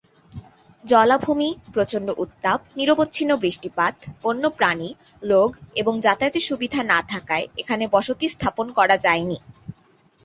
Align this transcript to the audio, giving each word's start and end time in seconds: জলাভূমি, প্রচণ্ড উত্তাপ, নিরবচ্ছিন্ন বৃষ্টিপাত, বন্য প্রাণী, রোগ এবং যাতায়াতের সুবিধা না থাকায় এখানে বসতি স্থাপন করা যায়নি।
জলাভূমি, 0.83 1.49
প্রচণ্ড 1.73 2.07
উত্তাপ, 2.17 2.59
নিরবচ্ছিন্ন 2.77 3.31
বৃষ্টিপাত, 3.35 3.95
বন্য 4.23 4.43
প্রাণী, 4.49 4.89
রোগ 5.23 5.49
এবং 5.75 5.93
যাতায়াতের 5.99 6.47
সুবিধা 6.49 6.81
না 6.83 6.99
থাকায় 7.03 7.45
এখানে 7.57 7.83
বসতি 7.87 8.25
স্থাপন 8.29 8.67
করা 8.71 8.95
যায়নি। 8.97 9.37